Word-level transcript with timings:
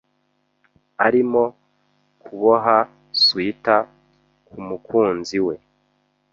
Arimo 1.05 1.43
kuboha 2.23 2.77
swater 3.23 3.81
kumukunzi 4.45 5.37
we. 5.45 5.55